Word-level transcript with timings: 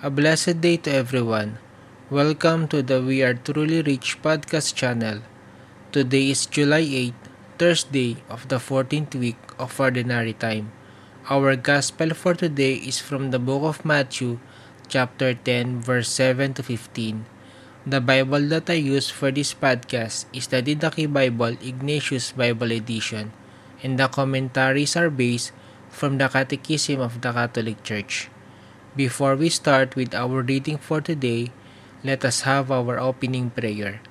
A 0.00 0.08
blessed 0.08 0.64
day 0.64 0.80
to 0.80 0.88
everyone. 0.88 1.60
Welcome 2.08 2.72
to 2.72 2.80
the 2.80 3.04
We 3.04 3.20
Are 3.20 3.36
Truly 3.36 3.84
Rich 3.84 4.24
podcast 4.24 4.72
channel. 4.72 5.20
Today 5.92 6.32
is 6.32 6.48
July 6.48 7.12
8, 7.12 7.12
Thursday 7.60 8.16
of 8.32 8.48
the 8.48 8.56
14th 8.56 9.12
week 9.12 9.36
of 9.60 9.76
Ordinary 9.76 10.32
Time. 10.32 10.72
Our 11.28 11.52
gospel 11.52 12.16
for 12.16 12.32
today 12.32 12.80
is 12.80 12.96
from 12.96 13.28
the 13.28 13.36
book 13.36 13.60
of 13.60 13.84
Matthew, 13.84 14.40
chapter 14.88 15.36
10, 15.36 15.84
verse 15.84 16.08
7 16.08 16.56
to 16.56 16.62
15. 16.64 17.28
The 17.84 18.00
Bible 18.00 18.48
that 18.56 18.72
I 18.72 18.80
use 18.80 19.12
for 19.12 19.28
this 19.28 19.52
podcast 19.52 20.24
is 20.32 20.48
the 20.48 20.64
Didache 20.64 21.12
Bible 21.12 21.60
Ignatius 21.60 22.32
Bible 22.32 22.72
Edition, 22.72 23.36
and 23.84 24.00
the 24.00 24.08
commentaries 24.08 24.96
are 24.96 25.12
based 25.12 25.52
from 25.92 26.16
the 26.16 26.32
Catechism 26.32 27.04
of 27.04 27.20
the 27.20 27.36
Catholic 27.36 27.84
Church. 27.84 28.32
Before 28.98 29.38
we 29.38 29.54
start 29.54 29.94
with 29.94 30.18
our 30.18 30.42
reading 30.42 30.74
for 30.74 30.98
today, 30.98 31.54
let 32.02 32.26
us 32.26 32.42
have 32.42 32.74
our 32.74 32.98
opening 32.98 33.54
prayer. 33.54 34.02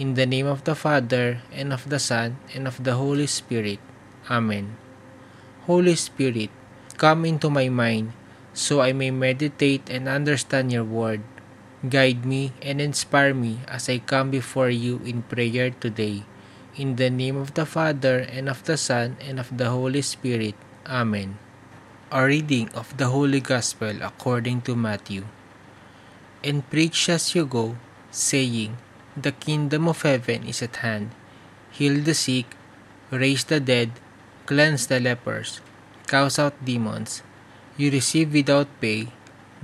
In 0.00 0.16
the 0.16 0.24
name 0.24 0.48
of 0.48 0.64
the 0.64 0.72
Father, 0.72 1.44
and 1.52 1.76
of 1.76 1.84
the 1.92 2.00
Son, 2.00 2.40
and 2.56 2.64
of 2.64 2.80
the 2.80 2.96
Holy 2.96 3.28
Spirit. 3.28 3.84
Amen. 4.32 4.80
Holy 5.68 5.92
Spirit, 5.92 6.48
come 6.96 7.28
into 7.28 7.52
my 7.52 7.68
mind, 7.68 8.16
so 8.56 8.80
I 8.80 8.96
may 8.96 9.12
meditate 9.12 9.92
and 9.92 10.08
understand 10.08 10.72
your 10.72 10.88
word. 10.88 11.20
Guide 11.84 12.24
me 12.24 12.56
and 12.64 12.80
inspire 12.80 13.36
me 13.36 13.60
as 13.68 13.92
I 13.92 14.00
come 14.00 14.32
before 14.32 14.72
you 14.72 15.04
in 15.04 15.28
prayer 15.28 15.68
today. 15.68 16.24
In 16.80 16.96
the 16.96 17.12
name 17.12 17.36
of 17.36 17.52
the 17.52 17.68
Father, 17.68 18.24
and 18.32 18.48
of 18.48 18.64
the 18.64 18.80
Son, 18.80 19.20
and 19.20 19.36
of 19.36 19.52
the 19.52 19.68
Holy 19.68 20.00
Spirit. 20.00 20.56
Amen. 20.88 21.43
A 22.14 22.22
reading 22.30 22.70
of 22.78 22.94
the 22.96 23.10
Holy 23.10 23.40
Gospel 23.42 23.98
according 23.98 24.62
to 24.70 24.76
Matthew. 24.78 25.26
And 26.44 26.62
preach 26.70 27.08
as 27.10 27.34
you 27.34 27.44
go, 27.44 27.74
saying, 28.12 28.78
The 29.16 29.32
kingdom 29.32 29.88
of 29.88 30.02
heaven 30.02 30.46
is 30.46 30.62
at 30.62 30.76
hand. 30.76 31.10
Heal 31.72 31.98
the 31.98 32.14
sick, 32.14 32.54
raise 33.10 33.42
the 33.42 33.58
dead, 33.58 33.98
cleanse 34.46 34.86
the 34.86 35.00
lepers, 35.00 35.58
cast 36.06 36.38
out 36.38 36.54
demons. 36.64 37.26
You 37.76 37.90
receive 37.90 38.32
without 38.32 38.70
pay, 38.80 39.10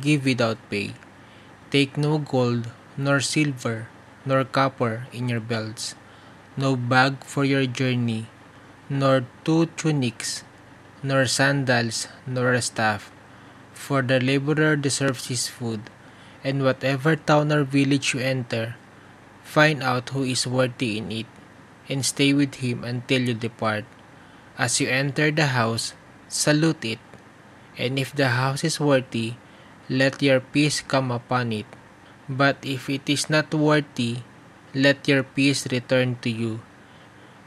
give 0.00 0.24
without 0.24 0.56
pay. 0.70 0.96
Take 1.68 1.98
no 1.98 2.16
gold, 2.16 2.72
nor 2.96 3.20
silver, 3.20 3.88
nor 4.24 4.48
copper 4.48 5.04
in 5.12 5.28
your 5.28 5.44
belts, 5.44 5.94
no 6.56 6.76
bag 6.76 7.24
for 7.24 7.44
your 7.44 7.66
journey, 7.66 8.24
nor 8.88 9.28
two 9.44 9.66
tunics 9.76 10.47
nor 11.02 11.26
sandals, 11.26 12.08
nor 12.26 12.52
a 12.52 12.62
staff. 12.62 13.10
For 13.72 14.02
the 14.02 14.20
laborer 14.20 14.76
deserves 14.76 15.26
his 15.28 15.46
food, 15.46 15.90
and 16.42 16.62
whatever 16.62 17.14
town 17.14 17.52
or 17.52 17.64
village 17.64 18.14
you 18.14 18.20
enter, 18.20 18.76
find 19.44 19.82
out 19.82 20.10
who 20.10 20.24
is 20.24 20.46
worthy 20.46 20.98
in 20.98 21.12
it, 21.12 21.30
and 21.88 22.04
stay 22.04 22.34
with 22.34 22.60
him 22.60 22.84
until 22.84 23.22
you 23.22 23.34
depart. 23.34 23.84
As 24.58 24.80
you 24.80 24.88
enter 24.88 25.30
the 25.30 25.54
house, 25.54 25.94
salute 26.26 26.84
it, 26.84 27.02
and 27.78 27.98
if 27.98 28.12
the 28.12 28.34
house 28.34 28.64
is 28.64 28.80
worthy, 28.80 29.38
let 29.88 30.20
your 30.20 30.40
peace 30.40 30.82
come 30.82 31.10
upon 31.10 31.52
it. 31.52 31.66
But 32.28 32.58
if 32.60 32.90
it 32.90 33.08
is 33.08 33.30
not 33.30 33.54
worthy, 33.54 34.26
let 34.74 35.08
your 35.08 35.22
peace 35.22 35.64
return 35.70 36.18
to 36.20 36.28
you 36.28 36.60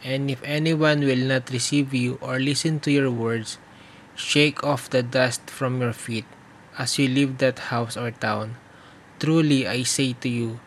and 0.04 0.30
if 0.30 0.42
anyone 0.44 1.02
will 1.02 1.26
not 1.30 1.50
receive 1.52 1.94
you 1.94 2.18
or 2.22 2.40
listen 2.40 2.80
to 2.82 2.92
your 2.92 3.12
words, 3.12 3.58
shake 4.16 4.64
off 4.64 4.90
the 4.90 5.04
dust 5.04 5.50
from 5.50 5.82
your 5.82 5.94
feet 5.94 6.26
as 6.78 6.98
you 6.98 7.08
leave 7.08 7.38
that 7.38 7.70
house 7.74 7.96
or 7.96 8.12
town. 8.12 8.58
Truly 9.20 9.68
I 9.68 9.84
say 9.84 10.14
to 10.22 10.30
you, 10.30 10.60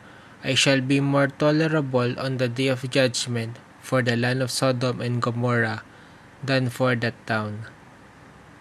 I 0.45 0.55
shall 0.55 0.81
be 0.81 1.01
more 1.01 1.27
tolerable 1.27 2.19
on 2.21 2.37
the 2.37 2.49
day 2.49 2.69
of 2.69 2.89
judgment 2.91 3.59
for 3.81 4.03
the 4.03 4.17
land 4.17 4.43
of 4.43 4.51
Sodom 4.51 5.01
and 5.01 5.21
Gomorrah 5.21 5.83
than 6.43 6.69
for 6.69 6.95
that 6.95 7.15
town. 7.27 7.67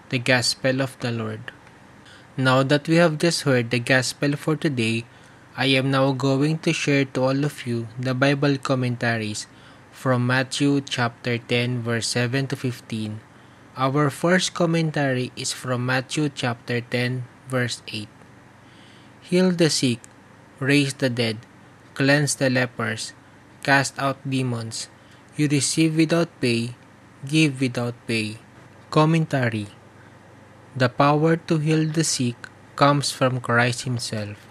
The 0.09 0.19
Gospel 0.19 0.81
of 0.81 0.97
the 0.99 1.11
Lord. 1.11 1.51
Now 2.37 2.63
that 2.63 2.87
we 2.87 2.95
have 2.95 3.19
just 3.19 3.43
heard 3.43 3.69
the 3.69 3.79
Gospel 3.79 4.35
for 4.35 4.55
today, 4.55 5.05
I 5.55 5.67
am 5.77 5.91
now 5.91 6.13
going 6.13 6.57
to 6.59 6.73
share 6.73 7.05
to 7.13 7.21
all 7.21 7.45
of 7.45 7.67
you 7.67 7.87
the 7.99 8.15
Bible 8.15 8.57
commentaries 8.57 9.45
from 9.93 10.25
Matthew 10.25 10.81
chapter 10.81 11.37
10 11.37 11.85
verse 11.85 12.09
7 12.09 12.49
to 12.49 12.57
15. 12.57 13.21
Our 13.77 14.09
first 14.09 14.57
commentary 14.57 15.31
is 15.37 15.53
from 15.53 15.85
Matthew 15.85 16.33
chapter 16.33 16.81
10 16.81 17.29
verse 17.47 17.85
8. 17.87 18.09
Heal 19.21 19.53
the 19.53 19.69
sick, 19.69 20.01
raise 20.59 20.97
the 20.97 21.13
dead, 21.13 21.45
cleanse 21.93 22.35
the 22.35 22.49
lepers, 22.49 23.13
cast 23.61 23.93
out 24.01 24.17
demons. 24.25 24.89
You 25.37 25.47
receive 25.47 25.95
without 25.95 26.33
pay, 26.41 26.73
give 27.23 27.61
without 27.61 27.93
pay. 28.09 28.41
Commentary 28.89 29.69
The 30.75 30.89
power 30.89 31.37
to 31.47 31.61
heal 31.61 31.85
the 31.85 32.03
sick 32.03 32.35
comes 32.75 33.13
from 33.13 33.39
Christ 33.39 33.85
Himself. 33.85 34.41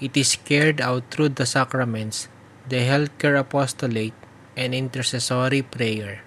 It 0.00 0.16
is 0.16 0.34
carried 0.36 0.80
out 0.80 1.04
through 1.12 1.36
the 1.36 1.44
sacraments, 1.46 2.28
the 2.68 2.80
healthcare 2.88 3.38
apostolate, 3.38 4.16
and 4.58 4.74
intercessory 4.74 5.62
prayer. 5.62 6.26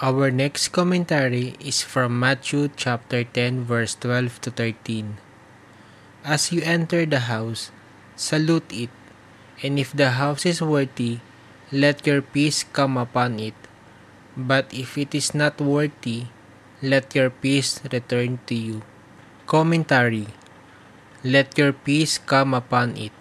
Our 0.00 0.32
next 0.32 0.72
commentary 0.72 1.60
is 1.60 1.84
from 1.84 2.16
Matthew 2.16 2.72
chapter 2.72 3.20
10 3.20 3.68
verse 3.68 3.92
12 4.00 4.40
to 4.48 4.50
13. 4.50 5.20
As 6.24 6.48
you 6.50 6.64
enter 6.64 7.04
the 7.04 7.28
house, 7.28 7.68
salute 8.16 8.72
it, 8.72 8.92
and 9.60 9.76
if 9.76 9.92
the 9.92 10.16
house 10.16 10.48
is 10.48 10.64
worthy, 10.64 11.20
let 11.68 12.08
your 12.08 12.24
peace 12.24 12.64
come 12.64 12.96
upon 12.96 13.36
it. 13.38 13.56
But 14.36 14.72
if 14.72 14.96
it 14.96 15.12
is 15.12 15.36
not 15.36 15.60
worthy, 15.60 16.32
let 16.80 17.12
your 17.12 17.28
peace 17.28 17.80
return 17.92 18.40
to 18.48 18.56
you. 18.56 18.80
Commentary 19.44 20.32
Let 21.24 21.56
your 21.58 21.72
peace 21.72 22.16
come 22.16 22.52
upon 22.52 22.96
it. 22.96 23.16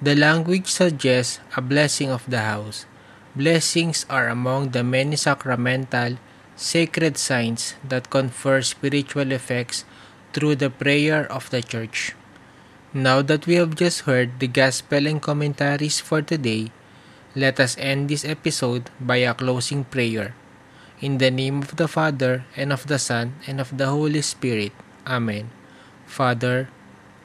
The 0.00 0.14
language 0.14 0.68
suggests 0.68 1.40
a 1.56 1.60
blessing 1.60 2.12
of 2.14 2.22
the 2.28 2.44
house 2.44 2.87
Blessings 3.38 4.02
are 4.10 4.26
among 4.26 4.74
the 4.74 4.82
many 4.82 5.14
sacramental, 5.14 6.18
sacred 6.58 7.14
signs 7.14 7.78
that 7.86 8.10
confer 8.10 8.66
spiritual 8.66 9.30
effects 9.30 9.86
through 10.34 10.58
the 10.58 10.74
prayer 10.74 11.22
of 11.30 11.46
the 11.54 11.62
Church. 11.62 12.18
Now 12.90 13.22
that 13.22 13.46
we 13.46 13.54
have 13.54 13.78
just 13.78 14.10
heard 14.10 14.42
the 14.42 14.50
Gospel 14.50 15.06
and 15.06 15.22
commentaries 15.22 16.02
for 16.02 16.18
today, 16.18 16.74
let 17.38 17.62
us 17.62 17.78
end 17.78 18.10
this 18.10 18.26
episode 18.26 18.90
by 18.98 19.22
a 19.22 19.38
closing 19.38 19.86
prayer. 19.86 20.34
In 20.98 21.22
the 21.22 21.30
name 21.30 21.62
of 21.62 21.78
the 21.78 21.86
Father, 21.86 22.42
and 22.58 22.74
of 22.74 22.90
the 22.90 22.98
Son, 22.98 23.38
and 23.46 23.62
of 23.62 23.70
the 23.70 23.86
Holy 23.86 24.26
Spirit. 24.26 24.74
Amen. 25.06 25.54
Father, 26.10 26.74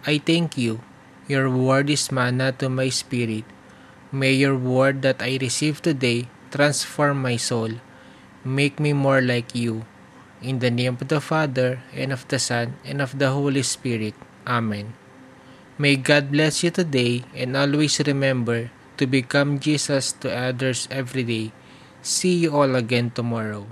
I 0.06 0.22
thank 0.22 0.62
you. 0.62 0.86
Your 1.26 1.50
word 1.50 1.90
is 1.90 2.14
manna 2.14 2.54
to 2.62 2.70
my 2.70 2.94
spirit 2.94 3.50
May 4.14 4.38
your 4.38 4.54
word 4.54 5.02
that 5.02 5.26
I 5.26 5.42
receive 5.42 5.82
today 5.82 6.30
transform 6.54 7.26
my 7.26 7.34
soul. 7.34 7.82
Make 8.46 8.78
me 8.78 8.94
more 8.94 9.26
like 9.26 9.58
you. 9.58 9.90
In 10.38 10.62
the 10.62 10.70
name 10.70 11.02
of 11.02 11.10
the 11.10 11.18
Father, 11.18 11.82
and 11.98 12.14
of 12.14 12.22
the 12.30 12.38
Son, 12.38 12.78
and 12.86 13.02
of 13.02 13.18
the 13.18 13.34
Holy 13.34 13.66
Spirit. 13.66 14.14
Amen. 14.46 14.94
May 15.82 15.98
God 15.98 16.30
bless 16.30 16.62
you 16.62 16.70
today 16.70 17.26
and 17.34 17.58
always 17.58 17.98
remember 18.06 18.70
to 19.02 19.10
become 19.10 19.58
Jesus 19.58 20.14
to 20.22 20.30
others 20.30 20.86
every 20.94 21.26
day. 21.26 21.50
See 22.06 22.38
you 22.38 22.54
all 22.54 22.78
again 22.78 23.10
tomorrow. 23.10 23.66